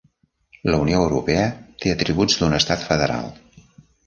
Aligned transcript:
La 0.75 0.79
Unió 0.85 1.01
Europea 1.07 1.43
té 1.85 1.93
atributs 1.97 2.39
d'un 2.41 2.57
estat 2.63 2.89
federal. 2.89 3.31